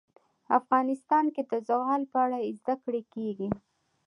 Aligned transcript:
افغانستان 0.59 1.25
کې 1.33 1.41
د 1.51 1.53
زغال 1.67 2.01
په 2.11 2.17
اړه 2.25 2.37
زده 2.59 2.75
کړه 2.83 3.01
کېږي. 3.13 3.49